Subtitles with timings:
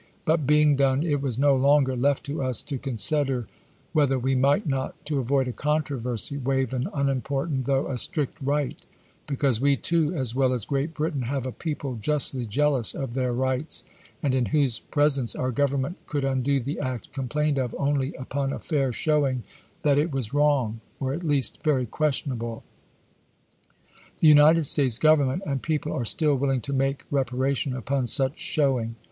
[0.25, 3.45] But being done, it was no longer left to us to consider
[3.93, 8.79] whether we might not, to avoid a controversy, waive an unimportant though a strict right;
[9.27, 13.31] because we too, as well as Great Britain, have a people justly jealous of their
[13.31, 13.83] rights,
[14.23, 18.51] and in whose pres ence our Government could undo the act complained of only upon
[18.51, 19.43] a fair showing
[19.83, 22.63] that it was wrong, or at least very questionable.
[24.19, 28.95] The United States Government and people are still willing to make reparation upon such showing.